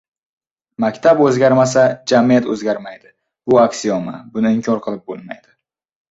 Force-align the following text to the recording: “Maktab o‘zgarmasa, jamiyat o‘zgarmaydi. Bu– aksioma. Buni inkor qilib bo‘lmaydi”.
“Maktab 0.83 1.19
o‘zgarmasa, 1.25 1.83
jamiyat 2.11 2.47
o‘zgarmaydi. 2.53 3.11
Bu– 3.51 3.59
aksioma. 3.65 4.15
Buni 4.39 4.53
inkor 4.57 4.81
qilib 4.87 5.05
bo‘lmaydi”. 5.13 5.47